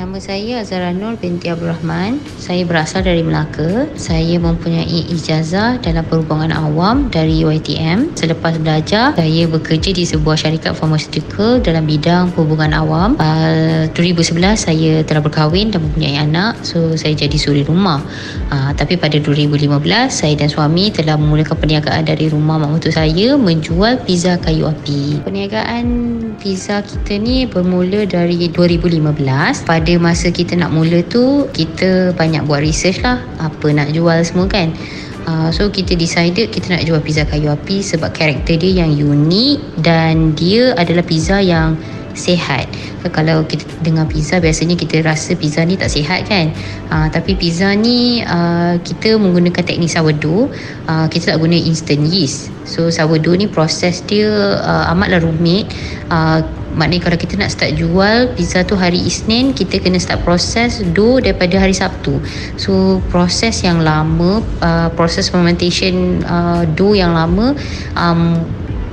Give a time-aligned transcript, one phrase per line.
[0.00, 2.24] Nama saya Azara Nur binti Abdul Rahman.
[2.40, 3.84] Saya berasal dari Melaka.
[4.00, 8.16] Saya mempunyai ijazah dalam perhubungan awam dari UiTM.
[8.16, 13.12] Selepas belajar, saya bekerja di sebuah syarikat farmaceutical dalam bidang perhubungan awam.
[13.20, 16.56] Uh, 2011 saya telah berkahwin dan mempunyai anak.
[16.64, 18.00] So saya jadi suri rumah.
[18.48, 19.68] Uh, tapi pada 2015
[20.08, 25.20] saya dan suami telah memulakan perniagaan dari rumah mak mentua saya menjual pizza kayu api.
[25.28, 25.84] Perniagaan
[26.40, 28.96] pizza kita ni bermula dari 2015
[29.68, 34.22] pada pada masa kita nak mula tu kita banyak buat research lah apa nak jual
[34.22, 34.70] semua kan
[35.28, 39.84] Uh, so kita decided kita nak jual pizza kayu api sebab karakter dia yang unik
[39.84, 41.76] dan dia adalah pizza yang
[42.16, 42.66] sehat.
[43.04, 46.56] Kalau kita dengar pizza biasanya kita rasa pizza ni tak sihat kan.
[46.88, 50.48] Uh, tapi pizza ni uh, kita menggunakan teknik sourdough.
[50.88, 52.48] Uh, kita tak guna instant yeast.
[52.64, 55.68] So sourdough ni proses dia uh, amatlah rumit.
[56.08, 56.42] Uh,
[56.74, 61.18] maknanya kalau kita nak start jual pizza tu hari Isnin kita kena start proses dough
[61.18, 62.22] daripada hari Sabtu.
[62.56, 67.58] So proses yang lama uh, proses fermentation uh, dough yang lama
[67.98, 68.38] um,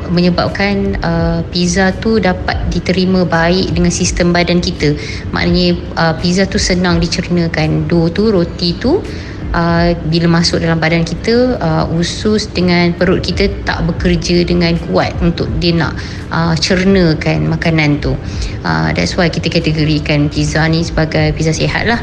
[0.07, 4.95] menyebabkan uh, pizza tu dapat diterima baik dengan sistem badan kita.
[5.35, 5.67] Maknanya
[5.99, 7.85] uh, pizza tu senang dicernakan.
[7.85, 9.03] Dough tu roti tu
[9.53, 15.13] uh, bila masuk dalam badan kita uh, usus dengan perut kita tak bekerja dengan kuat
[15.23, 15.93] untuk dia nak
[16.31, 18.15] uh, cernakan makanan tu.
[18.65, 21.99] Uh, that's why kita kategorikan pizza ni sebagai pizza sihat lah.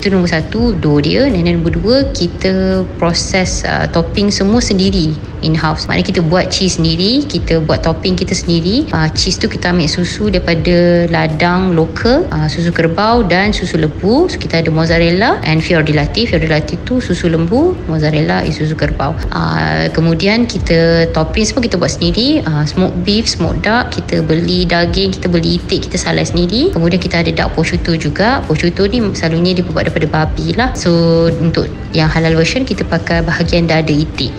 [0.00, 1.28] Itu nombor satu dough dia.
[1.28, 5.88] Dan nombor dua kita proses uh, topping semua sendiri in house.
[5.88, 8.88] Maknanya kita buat cheese sendiri kita buat topping kita sendiri.
[8.90, 14.26] Uh, cheese tu kita ambil susu daripada ladang lokal uh, susu kerbau dan susu lembu.
[14.30, 19.16] So, kita ada mozzarella and fiordilati fiordilati tu susu lembu mozzarella is susu kerbau.
[19.30, 22.44] Uh, kemudian kita topping semua kita buat sendiri.
[22.44, 26.72] Uh, smoked beef smoked duck kita beli daging kita beli itik kita salai sendiri.
[26.72, 28.42] Kemudian kita ada duck prosciutto juga.
[28.44, 30.72] Prosciutto ni selalunya dia buat daripada babi lah.
[30.76, 34.30] So untuk yang halal version kita pakai bahagian dada itik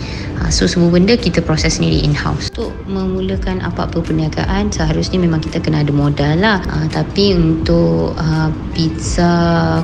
[0.54, 2.54] so semua benda kita proses sendiri in house.
[2.54, 6.62] Untuk memulakan apa-apa perniagaan seharusnya memang kita kena ada modal lah.
[6.62, 9.34] Ha, tapi untuk uh, pizza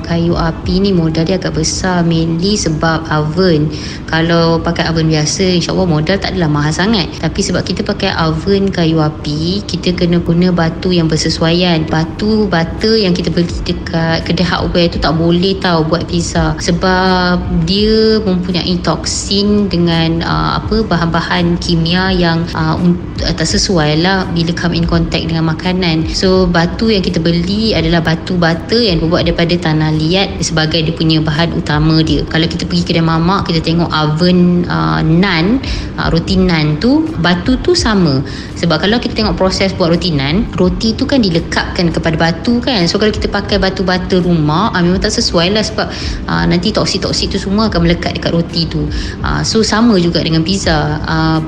[0.05, 3.71] kayu api ni modal dia agak besar mainly sebab oven.
[4.05, 7.09] Kalau pakai oven biasa insyaAllah modal tak adalah mahal sangat.
[7.17, 11.87] Tapi sebab kita pakai oven kayu api kita kena guna batu yang bersesuaian.
[11.89, 17.41] Batu butter yang kita beli dekat kedai hardware tu tak boleh tahu buat pizza sebab
[17.65, 22.77] dia mempunyai toksin dengan uh, apa bahan-bahan kimia yang uh,
[23.17, 26.05] tak sesuai lah bila come in contact dengan makanan.
[26.13, 30.93] So batu yang kita beli adalah batu bata yang dibuat daripada tanah liat sebagai dia
[30.93, 32.21] punya bahan utama dia.
[32.29, 35.57] Kalau kita pergi kedai mamak kita tengok oven uh, nan
[35.97, 38.21] uh, roti nan tu batu tu sama.
[38.57, 42.85] Sebab kalau kita tengok proses buat roti nan roti tu kan dilekatkan kepada batu kan.
[42.85, 45.87] So kalau kita pakai batu bata rumah uh, memang tak sesuai lah sebab
[46.29, 48.85] uh, nanti toksik-toksik tu semua akan melekat dekat roti tu.
[49.25, 50.99] Uh, so sama juga dengan pizza.
[51.07, 51.39] Uh,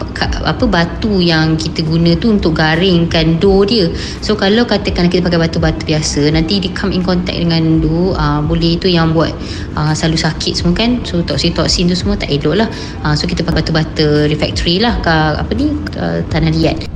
[0.47, 3.91] apa batu yang kita guna tu untuk garingkan dough dia.
[4.23, 8.15] So kalau katakan kita pakai batu-batu biasa nanti dia come in contact dengan dough.
[8.15, 9.35] Uh, boleh tu yang buat
[9.75, 11.03] uh, selalu sakit semua kan?
[11.03, 12.67] So toksin-toksin tu semua tak elok lah.
[13.03, 16.89] Uh, so kita pakai batu-batu refractory lah ke apa ni uh, tanah liat.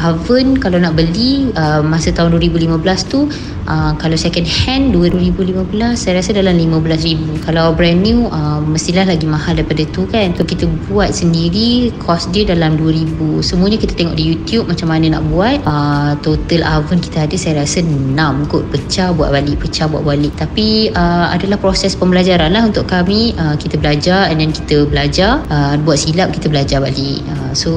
[0.00, 3.28] Oven kalau nak beli uh, masa tahun 2015 tu
[3.66, 5.66] uh, kalau second hand 2015
[5.96, 10.32] saya rasa dalam 15,000 kalau brand new uh, mestilah lagi mahal daripada tu kan?
[10.36, 15.18] So kita buat sendiri cost dia dalam 2,000 semuanya kita tengok di YouTube macam mana
[15.18, 15.58] nak buat.
[15.66, 18.14] Uh, total oven kita ada saya rasa 6
[18.46, 18.62] kot.
[18.70, 20.32] Pecah buat balik pecah buat balik.
[20.38, 23.34] Tapi uh, adalah proses pembelajaran lah untuk kami.
[23.34, 25.42] Uh, kita belajar and then kita belajar.
[25.50, 27.24] Uh, buat silap kita belajar balik.
[27.26, 27.70] Uh, so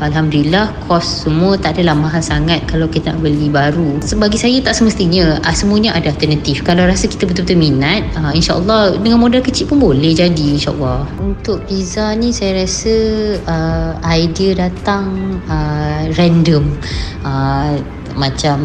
[0.00, 4.00] Alhamdulillah cost semua tak adalah mahal sangat kalau kita nak beli baru.
[4.00, 6.64] Sebagi saya tak semestinya uh, semuanya ada alternatif.
[6.64, 11.06] Kalau rasa kita betul-betul minat, uh, insya-Allah dengan modal kecil pun boleh jadi insya-Allah.
[11.20, 12.94] Untuk pizza ni saya rasa
[13.44, 16.64] uh, idea datang uh, random.
[17.22, 17.80] Uh,
[18.18, 18.58] macam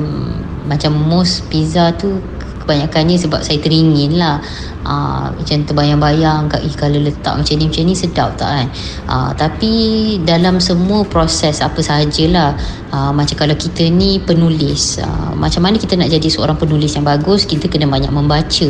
[0.65, 2.17] macam most pizza tu
[2.65, 4.41] kebanyakannya sebab saya teringin lah.
[4.85, 8.67] Uh, macam terbayang-bayang kat kalau letak macam ni macam ni sedap tak kan?
[9.09, 9.73] Uh, tapi
[10.21, 12.53] dalam semua proses apa sahajalah
[12.93, 17.01] uh, macam kalau kita ni penulis uh, macam mana kita nak jadi seorang penulis yang
[17.01, 18.69] bagus kita kena banyak membaca.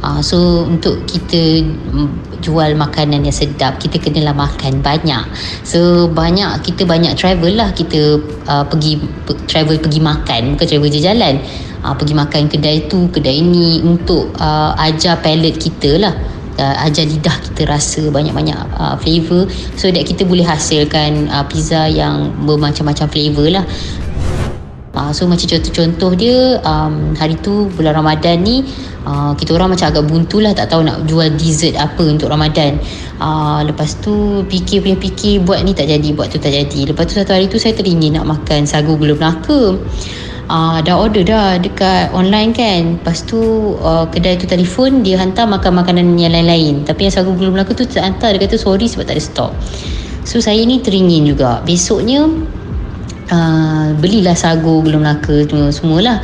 [0.00, 1.60] Uh, so untuk kita
[2.40, 5.28] jual makanan yang sedap kita kenalah makan banyak.
[5.60, 8.16] So banyak kita banyak travel lah kita
[8.48, 8.96] uh, pergi
[9.44, 11.36] travel pergi makan bukan travel je jalan
[11.84, 16.14] uh, pergi makan kedai tu kedai ini untuk uh, ajar palate kita lah.
[16.60, 19.48] Uh, ajar lidah kita rasa banyak-banyak uh, flavor.
[19.80, 23.64] So that kita boleh hasilkan uh, pizza yang bermacam-macam flavor lah.
[24.90, 28.66] Uh, so macam contoh-contoh dia um, hari tu bulan Ramadan ni
[29.06, 32.76] uh, kita orang macam agak buntu lah tak tahu nak jual dessert apa untuk Ramadan.
[33.22, 36.90] Uh, lepas tu fikir punya fikir buat ni tak jadi buat tu tak jadi.
[36.90, 39.78] Lepas tu satu hari tu saya teringin nak makan sagu gula melaka
[40.50, 42.98] Uh, dah order dah dekat online kan.
[42.98, 43.38] Lepas tu
[43.78, 46.82] uh, kedai tu telefon Dia hantar makan makanan yang lain-lain.
[46.82, 48.34] Tapi yang sagu gula melaka tu tak hantar.
[48.34, 49.52] Dia kata sorry sebab tak ada stok.
[50.26, 51.62] So saya ni teringin juga.
[51.62, 52.26] Besoknya
[53.30, 56.18] uh, Belilah sagu gula melaka semua lah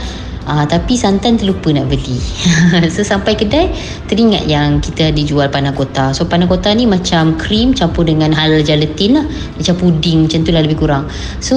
[0.47, 2.23] Uh, tapi santan terlupa nak beli.
[2.95, 3.75] So sampai kedai
[4.07, 6.15] Teringat yang kita dijual panah kota.
[6.15, 9.27] So panah kota ni macam krim Campur dengan halal gelatin lah.
[9.59, 11.11] Macam puding macam tu lah lebih kurang.
[11.43, 11.57] So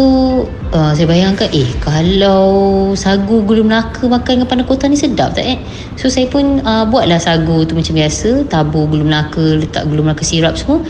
[0.73, 5.45] uh, saya bayangkan Eh kalau sagu gula melaka Makan dengan panah kota ni sedap tak
[5.45, 5.61] eh?
[5.93, 8.49] So saya pun uh, buatlah sagu tu macam biasa.
[8.49, 10.81] Tabur gula melaka Letak gula melaka sirap semua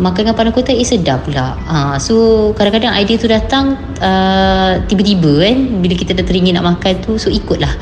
[0.00, 1.58] makan dengan pandan kota eh sedap pula.
[1.68, 5.56] Ha, so kadang-kadang idea tu datang uh, tiba-tiba kan?
[5.84, 7.72] Bila kita dah teringin nak makan tu so ikutlah.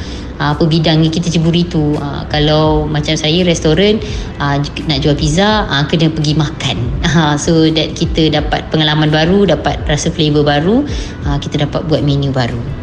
[0.41, 1.95] Uh, apa bidang yang kita ceburi tu.
[2.01, 4.03] Uh, kalau macam saya restoran
[4.43, 4.57] uh,
[4.89, 6.77] nak jual pizza uh, kena pergi makan.
[7.05, 10.83] Uh, so that kita dapat pengalaman baru dapat rasa flavor baru
[11.29, 12.80] uh, kita dapat buat menu baru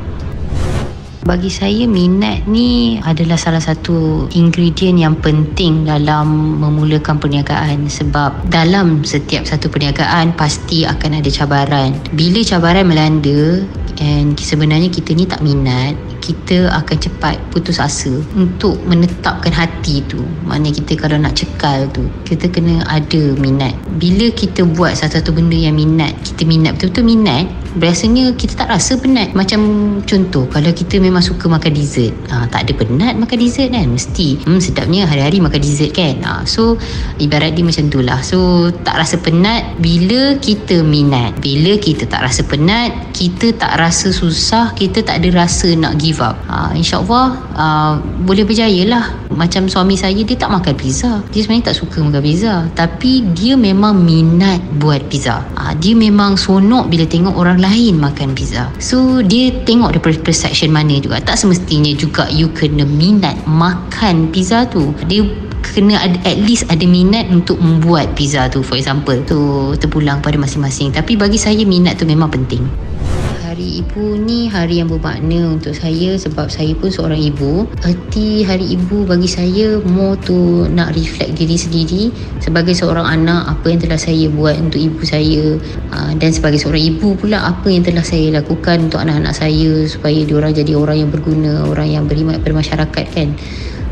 [1.28, 9.04] bagi saya minat ni adalah salah satu ingredient yang penting dalam memulakan perniagaan sebab dalam
[9.04, 11.92] setiap satu perniagaan pasti akan ada cabaran.
[12.16, 13.60] Bila cabaran melanda
[14.00, 20.20] and sebenarnya kita ni tak minat, kita akan cepat putus asa untuk menetapkan hati tu.
[20.44, 23.72] Maknanya kita kalau nak cekal tu kita kena ada minat.
[23.96, 27.48] Bila kita buat satu-satu benda yang minat kita minat betul-betul minat
[27.80, 29.32] biasanya kita tak rasa penat.
[29.32, 29.62] Macam
[30.04, 33.88] contoh kalau kita memang suka makan dessert ha, tak ada penat makan dessert kan?
[33.88, 36.20] Mesti hmm, sedapnya hari-hari makan dessert kan?
[36.26, 36.76] Ha, so
[37.22, 38.20] ibarat dia macam tu lah.
[38.20, 41.40] So tak rasa penat bila kita minat.
[41.40, 46.17] Bila kita tak rasa penat kita tak rasa susah kita tak ada rasa nak give
[46.18, 46.36] give up.
[46.50, 47.94] Uh, InsyaAllah uh,
[48.26, 51.22] Boleh berjaya lah Macam suami saya Dia tak makan pizza.
[51.30, 52.66] Dia sebenarnya tak suka makan pizza.
[52.74, 55.46] Tapi dia memang minat Buat pizza.
[55.54, 58.74] Uh, Dia memang sonok Bila tengok orang lain Makan pizza.
[58.82, 61.22] So dia tengok Daripada perception mana juga.
[61.22, 64.90] Tak semestinya juga You kena minat Makan pizza tu.
[65.06, 65.22] Dia
[65.62, 69.14] kena ada, at least ada minat untuk membuat pizza tu for example.
[69.28, 69.40] Tu
[69.78, 70.96] terpulang pada masing-masing.
[70.96, 72.87] Tapi bagi saya minat tu memang penting
[73.58, 77.66] hari ibu ni hari yang bermakna untuk saya sebab saya pun seorang ibu.
[77.82, 83.66] Erti hari ibu bagi saya more tu nak reflect diri sendiri sebagai seorang anak apa
[83.74, 85.58] yang telah saya buat untuk ibu saya
[85.90, 90.22] ah, dan sebagai seorang ibu pula apa yang telah saya lakukan untuk anak-anak saya supaya
[90.22, 93.34] diorang jadi orang yang berguna, orang yang berkhidmat pada masyarakat kan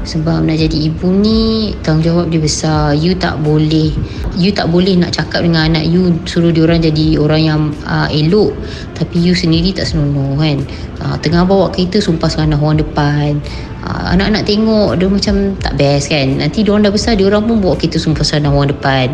[0.05, 2.93] sebab nak jadi ibu ni tanggungjawab dia besar.
[2.93, 3.91] You tak boleh
[4.37, 8.07] you tak boleh nak cakap dengan anak you suruh dia orang jadi orang yang uh,
[8.13, 8.53] elok.
[8.93, 10.61] Tapi you sendiri tak senonoh kan?
[11.01, 13.41] Uh, tengah bawa kereta sumpah seranah orang depan.
[13.85, 16.37] Uh, anak-anak tengok dia macam tak best kan?
[16.37, 19.09] Nanti dia orang dah besar dia orang pun bawa kereta sumpah seranah orang depan.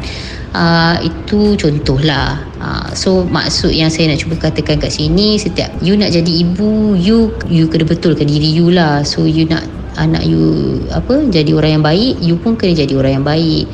[0.52, 5.96] Uh, itu contohlah uh, so maksud yang saya nak cuba katakan kat sini setiap you
[5.96, 9.00] nak jadi ibu you you kena betulkan diri you lah.
[9.08, 9.64] So you nak
[10.00, 13.66] anak you apa jadi orang yang baik you pun kena jadi orang yang baik.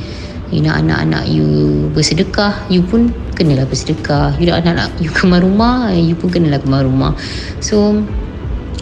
[0.48, 1.44] You nak anak-anak you
[1.92, 4.32] bersedekah you pun kenalah bersedekah.
[4.40, 7.12] You nak anak-anak you kemar rumah you pun kenalah kemar rumah.
[7.60, 8.00] So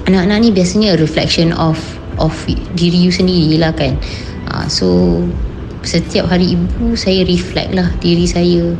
[0.06, 1.77] anak-anak ni biasanya a reflection of
[2.23, 2.33] of
[2.78, 3.99] diri you sendiri lah kan.
[4.47, 4.87] Uh, so
[5.83, 8.75] setiap hari ibu saya reflect lah diri saya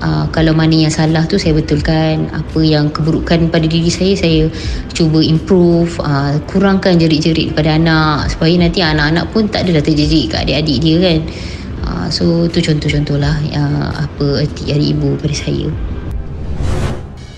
[0.00, 4.48] uh, kalau mana yang salah tu saya betulkan apa yang keburukan pada diri saya saya
[4.92, 10.36] cuba improve uh, kurangkan jerit-jerit pada anak supaya nanti anak-anak pun tak adalah terjerit ke
[10.40, 11.20] adik-adik dia kan.
[11.80, 15.89] Uh, so tu contoh-contoh lah uh, apa erti hari ibu pada saya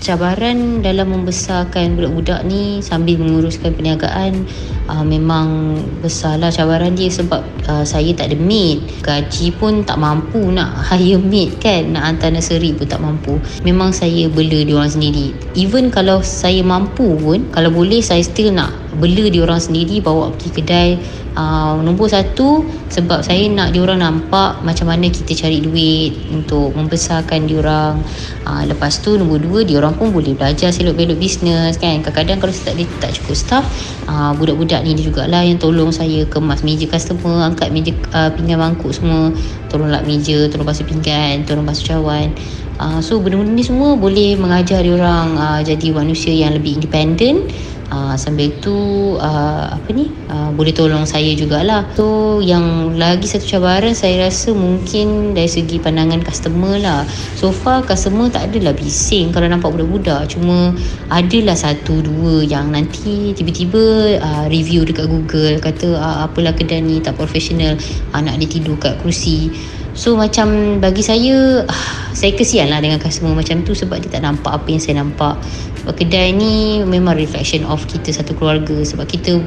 [0.03, 4.43] cabaran dalam membesarkan budak-budak ni sambil menguruskan perniagaan
[4.91, 7.39] uh, memang besarlah cabaran dia sebab
[7.71, 8.83] uh, saya tak ada maid.
[8.99, 13.39] Gaji pun tak mampu nak hire maid kan nak hantar nursery pun tak mampu.
[13.63, 15.31] Memang saya bela dia orang sendiri.
[15.55, 20.29] Even kalau saya mampu pun kalau boleh saya still nak bela dia orang sendiri bawa
[20.35, 20.89] pergi kedai
[21.37, 27.49] uh, nombor satu sebab saya nak diorang nampak macam mana kita cari duit untuk membesarkan
[27.49, 28.01] diorang
[28.45, 32.01] uh, lepas tu nombor dua diorang pun boleh belajar selok-belok bisnes kan?
[32.01, 33.65] Kadang-kadang kalau tak, tak cukup staff
[34.09, 38.91] uh, budak-budak ni jugalah yang tolong saya kemas meja customer angkat meja uh, pinggan mangkuk
[38.91, 39.31] semua.
[39.69, 42.33] Tolong lap meja tolong basuh pinggan tolong basuh cawan.
[42.81, 47.45] Uh, so benda-benda ni semua boleh mengajar diorang uh, jadi manusia yang lebih independen
[47.89, 48.75] uh, sambil tu
[49.19, 50.07] uh, apa ni?
[50.29, 51.83] Uh, boleh tolong saya jugalah.
[51.97, 57.03] So yang lagi satu cabaran saya rasa mungkin dari segi pandangan customer lah.
[57.35, 60.31] So far customer tak adalah bising kalau nampak budak-budak.
[60.31, 60.71] Cuma
[61.09, 67.03] adalah satu dua yang nanti tiba-tiba uh, review dekat Google kata uh, apalah kedai ni
[67.03, 67.75] tak profesional.
[68.13, 69.51] Anak dia tidur kat kerusi
[69.93, 74.25] So macam bagi saya uh, Saya kesian lah dengan customer macam tu Sebab dia tak
[74.25, 75.37] nampak apa yang saya nampak.
[75.81, 78.81] Sebab kedai ni memang reflection of kita satu keluarga.
[78.81, 79.37] Sebab kita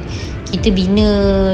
[0.47, 1.09] kita bina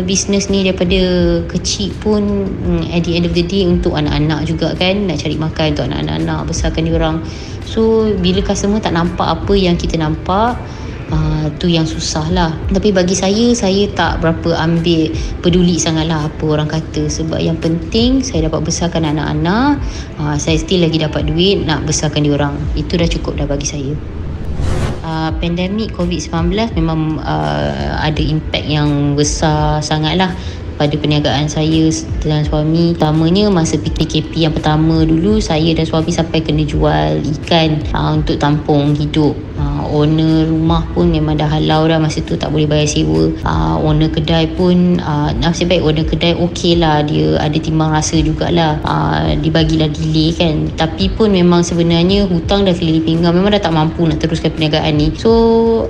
[0.06, 1.02] bisnes ni daripada
[1.50, 5.10] kecil pun mm, At the end of the day untuk anak-anak juga kan.
[5.10, 7.18] Nak cari makan untuk anak-anak besarkan dia orang.
[7.66, 10.60] So bila customer tak nampak apa yang kita nampak
[11.14, 12.52] uh, tu yang susah lah.
[12.74, 15.14] Tapi bagi saya saya tak berapa ambil
[15.46, 17.06] peduli sangat lah apa orang kata.
[17.06, 19.78] Sebab yang penting saya dapat besarkan anak-anak
[20.18, 23.94] uh, saya still lagi dapat duit nak besarkan diorang itu dah cukup dah bagi saya.
[25.04, 30.32] Uh, pandemik COVID-19 memang uh, ada impact yang besar sangat lah
[30.76, 31.90] pada perniagaan saya
[32.24, 32.96] dan suami.
[32.98, 38.40] Pertamanya masa PKP yang pertama dulu Saya dan suami sampai kena jual ikan uh, untuk
[38.40, 39.36] tampung hidup.
[39.54, 43.30] Uh, owner rumah pun memang dah halau dah masa tu tak boleh bayar sewa.
[43.46, 48.18] Uh, owner kedai pun uh, nasib baik owner kedai okey lah dia ada timbang rasa
[48.18, 48.82] jugalah.
[48.82, 50.68] Uh, dibagilah delay kan.
[50.74, 54.98] Tapi pun memang sebenarnya hutang dah keliling pinggang memang dah tak mampu nak teruskan perniagaan
[54.98, 55.14] ni.
[55.16, 55.32] So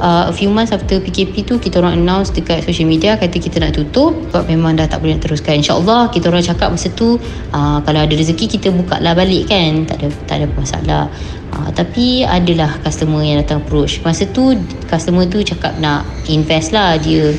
[0.04, 3.64] uh, a few months after PKP tu kita orang announce dekat social media kata kita
[3.64, 4.12] nak tutup.
[4.30, 5.60] Sebab memang dah tak boleh nak teruskan.
[5.60, 7.20] insyaAllah kita orang cakap masa tu
[7.52, 9.88] uh, kalau ada rezeki kita buka lah balik kan.
[9.88, 11.04] Tak ada tak ada masalah.
[11.54, 14.02] Uh, tapi adalah customer yang datang approach.
[14.02, 14.58] Masa tu
[14.90, 16.98] customer tu cakap nak invest lah.
[16.98, 17.34] Dia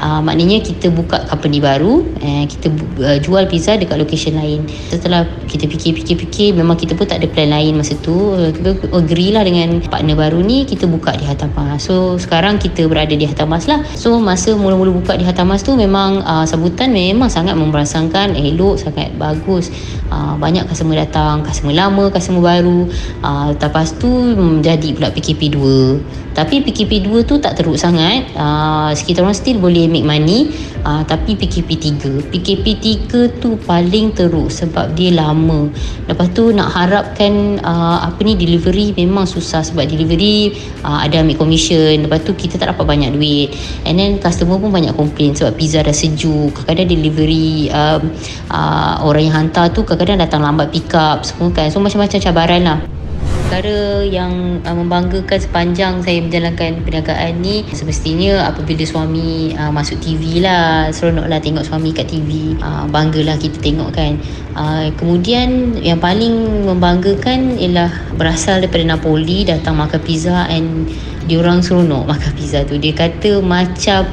[0.00, 2.72] uh, maknanya kita buka company baru uh, kita
[3.02, 4.64] uh, jual pizza dekat location lain.
[4.88, 8.36] Setelah kita fikir-fikir-fikir memang kita pun tak ada plan lain masa tu.
[8.36, 13.12] Kita agree lah dengan partner baru ni kita buka di Hatamas so sekarang kita berada
[13.12, 13.82] di Hatamas lah.
[13.98, 19.12] So masa mula-mula buka di Hatamas tu memang uh, sambutan memang sangat memerangsangkan elok sangat
[19.18, 19.68] bagus.
[20.12, 22.88] Uh, banyak customer datang customer lama customer baru.
[23.24, 24.10] Uh, lepas tu
[24.60, 28.24] jadi pula PKP 2 tapi PKP 2 tu tak teruk sangat.
[28.32, 30.52] Uh, sekitar orang still boleh make money
[30.84, 32.66] uh, tapi PKP 3 PKP
[33.08, 35.70] 3 tu paling teruk sebab dia lama.
[36.06, 41.38] Lepas tu nak harapkan uh, apa ni delivery memang susah sebab delivery uh, ada ambil
[41.40, 42.06] commission.
[42.06, 43.54] Lepas tu kita tak dapat banyak duit.
[43.86, 46.52] And then customer pun banyak complain sebab pizza dah sejuk.
[46.52, 47.98] Kadang-kadang delivery uh,
[48.50, 51.70] uh, orang yang hantar tu kadang-kadang datang lambat pick up semua kan.
[51.70, 52.91] So macam-macam cabaran lah
[53.52, 60.40] perkara yang uh, membanggakan sepanjang saya menjalankan perniagaan ni semestinya apabila suami uh, masuk TV
[60.40, 64.16] lah seronok lah tengok suami kat TV uh, banggalah kita tengok kan.
[64.56, 70.88] Uh, kemudian yang paling membanggakan ialah berasal daripada Napoli datang makan pizza and
[71.28, 72.80] dia orang seronok makan pizza tu.
[72.80, 74.08] Dia kata macam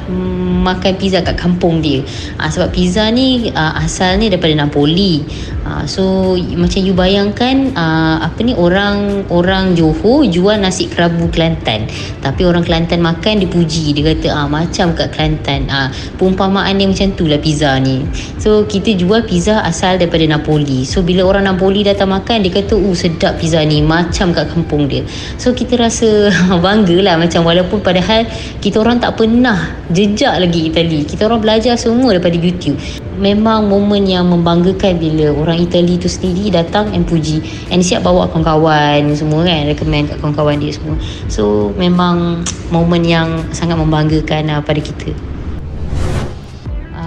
[0.67, 2.03] makan pizza kat kampung dia.
[2.36, 5.24] Uh, sebab pizza ni uh, asalnya daripada Napoli
[5.69, 11.85] uh, so macam you bayangkan uh, apa ni orang orang Johor jual nasi kerabu Kelantan.
[12.19, 17.13] Tapi orang Kelantan makan dipuji dia kata ah macam kat Kelantan ah perumpamaan dia macam
[17.13, 18.03] tu lah pizza ni.
[18.41, 20.83] So kita jual pizza asal daripada Napoli.
[20.83, 24.89] So bila orang Napoli datang makan dia kata uh sedap pizza ni macam kat kampung
[24.89, 25.05] dia.
[25.38, 26.33] So kita rasa
[26.65, 28.25] bangga lah macam walaupun padahal
[28.59, 31.05] kita orang tak pernah jejak lagi Itali.
[31.05, 32.79] Kita orang belajar semua daripada YouTube.
[33.19, 37.43] Memang momen yang membanggakan bila orang Itali tu sendiri datang and puji.
[37.69, 40.95] And siap bawa kawan-kawan semua kan recommend kat kawan-kawan dia semua.
[41.27, 45.28] So memang momen yang sangat membanggakan uh, pada kita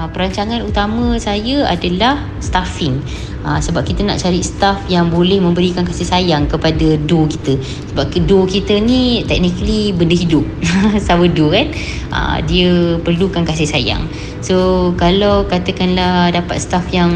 [0.03, 2.99] uh, perancangan utama saya adalah staffing
[3.43, 7.59] Ha, sebab kita nak cari staff yang boleh memberikan kasih sayang kepada do kita.
[7.91, 10.47] Sebab do kita ni technically benda hidup.
[11.07, 11.75] Sama do kan.
[12.15, 14.07] Ha, dia perlukan kasih sayang.
[14.47, 17.11] So kalau katakanlah dapat staff yang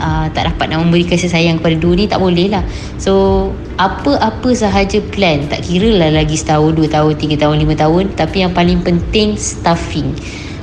[0.00, 2.64] uh, tak dapat nak memberi kasih sayang kepada do ni tak boleh lah.
[2.96, 8.16] So apa-apa sahaja plan tak kira lah lagi setahun, dua tahun, tiga tahun, lima tahun.
[8.16, 10.16] Tapi yang paling penting staffing.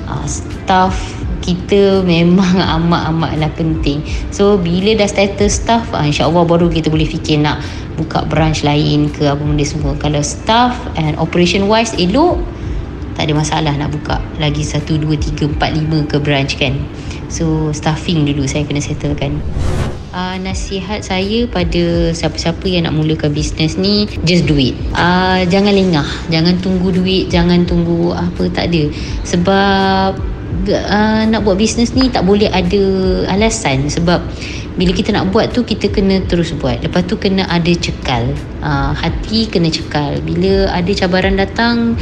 [0.10, 1.15] Uh, staff
[1.46, 4.02] kita memang amat-amatlah penting.
[4.34, 7.62] So bila dah status staff, uh, insya-Allah baru kita boleh fikir nak
[7.96, 9.94] buka branch lain ke apa benda semua.
[10.02, 12.42] Kalau staff and operation wise elok,
[13.16, 15.08] tak ada masalah nak buka lagi 1 2
[15.40, 16.76] 3 4 5 ke branch kan.
[17.30, 19.40] So staffing dulu saya kena settlekan.
[20.16, 25.76] Uh, nasihat saya pada siapa-siapa yang nak mulakan bisnes ni just do it uh, jangan
[25.76, 28.88] lengah jangan tunggu duit jangan tunggu apa tak ada
[29.28, 30.16] sebab
[30.72, 32.84] uh, nak buat bisnes ni tak boleh ada
[33.30, 34.24] alasan sebab
[34.76, 36.84] bila kita nak buat tu kita kena terus buat.
[36.84, 38.36] Lepas tu kena ada cekal.
[38.60, 40.20] Uh, hati kena cekal.
[40.24, 41.96] Bila ada cabaran datang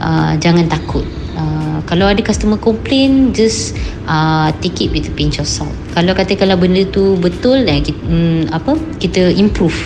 [0.00, 1.04] uh, jangan takut.
[1.38, 3.72] Uh, kalau ada customer complain just
[4.10, 5.72] uh, take it with a pinch of salt.
[5.96, 9.76] Kalau kata kalau benda tu betul dan kita, um, apa kita improve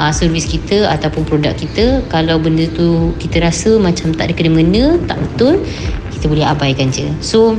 [0.00, 2.00] uh, servis kita ataupun produk kita.
[2.08, 5.60] Kalau benda tu kita rasa macam tak ada kena-mengena tak betul
[6.24, 7.04] kita boleh abaikan je.
[7.20, 7.52] So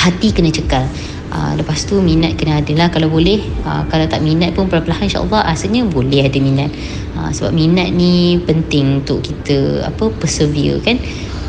[0.00, 0.88] hati kena cekal.
[1.28, 3.44] Uh, lepas tu minat kena ada lah kalau boleh.
[3.60, 6.72] Uh, kalau tak minat pun perlahan-lahan insyaAllah asalnya boleh ada minat.
[7.12, 10.96] Uh, sebab minat ni penting untuk kita apa persevere kan?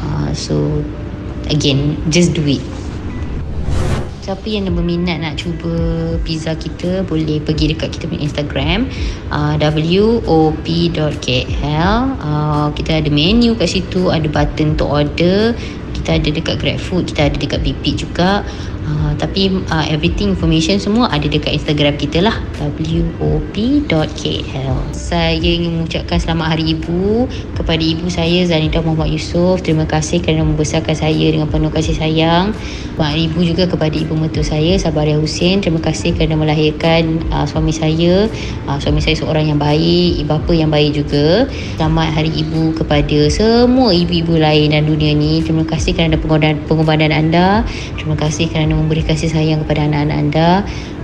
[0.04, 0.84] Uh, so
[1.48, 2.60] again just do it.
[4.28, 5.72] Siapa yang berminat nak cuba
[6.28, 8.92] pizza kita boleh pergi dekat kita punya Instagram
[9.32, 9.56] uh,
[10.28, 15.56] wop.kl uh, kita ada menu kat situ ada button untuk order
[16.06, 18.46] kita ada dekat GrabFood kita ada dekat BP juga
[18.86, 22.38] Uh, tapi uh, everything information semua ada dekat Instagram kita lah.
[22.62, 27.26] Wop.kl Saya ingin mengucapkan selamat hari ibu
[27.58, 29.66] kepada ibu saya Zanita Muhammad Yusof.
[29.66, 32.54] Terima kasih kerana membesarkan saya dengan penuh kasih sayang.
[32.94, 35.66] Selamat ibu juga kepada ibu mertua saya Sabaria Hussein.
[35.66, 38.30] Terima kasih kerana melahirkan uh, suami saya.
[38.70, 41.50] Uh, Suami saya seorang yang baik Ibu bapa yang baik juga.
[41.80, 45.42] Selamat hari ibu kepada semua ibu-ibu lain dalam dunia ni.
[45.42, 47.66] Terima kasih kerana pengorbanan anda.
[47.98, 50.50] Terima kasih kerana memberi kasih sayang kepada anak-anak anda.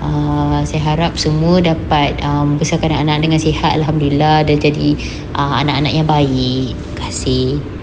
[0.03, 4.99] Uh, saya harap semua dapat um, membesarkan anak-anak dengan sihat Alhamdulillah dan jadi
[5.33, 6.75] uh, anak-anak yang baik.
[6.75, 7.80] Terima kasih.